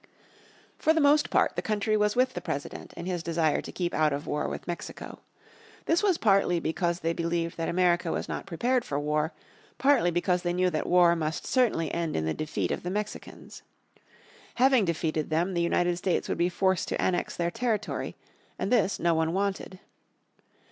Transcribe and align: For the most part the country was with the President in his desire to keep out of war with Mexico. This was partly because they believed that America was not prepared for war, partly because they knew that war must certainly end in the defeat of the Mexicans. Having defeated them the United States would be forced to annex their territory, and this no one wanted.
For 0.79 0.93
the 0.93 0.99
most 0.99 1.29
part 1.29 1.55
the 1.55 1.61
country 1.61 1.95
was 1.95 2.15
with 2.15 2.33
the 2.33 2.41
President 2.41 2.91
in 2.93 3.05
his 3.05 3.21
desire 3.21 3.61
to 3.61 3.71
keep 3.71 3.93
out 3.93 4.11
of 4.13 4.25
war 4.25 4.47
with 4.47 4.65
Mexico. 4.67 5.19
This 5.85 6.01
was 6.01 6.17
partly 6.17 6.59
because 6.59 7.01
they 7.01 7.13
believed 7.13 7.55
that 7.57 7.69
America 7.69 8.11
was 8.11 8.27
not 8.27 8.47
prepared 8.47 8.83
for 8.83 8.99
war, 8.99 9.31
partly 9.77 10.09
because 10.09 10.41
they 10.41 10.53
knew 10.53 10.71
that 10.71 10.87
war 10.87 11.15
must 11.15 11.45
certainly 11.45 11.93
end 11.93 12.15
in 12.15 12.25
the 12.25 12.33
defeat 12.33 12.71
of 12.71 12.81
the 12.81 12.89
Mexicans. 12.89 13.61
Having 14.55 14.85
defeated 14.85 15.29
them 15.29 15.53
the 15.53 15.61
United 15.61 15.97
States 15.97 16.27
would 16.27 16.39
be 16.39 16.49
forced 16.49 16.87
to 16.87 16.99
annex 16.99 17.37
their 17.37 17.51
territory, 17.51 18.15
and 18.57 18.71
this 18.73 18.99
no 18.99 19.13
one 19.13 19.33
wanted. 19.33 19.77